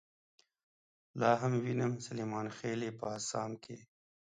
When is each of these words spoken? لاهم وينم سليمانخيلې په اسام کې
لاهم 1.21 1.53
وينم 1.63 1.91
سليمانخيلې 2.05 2.89
په 2.99 3.05
اسام 3.17 3.51
کې 3.63 3.75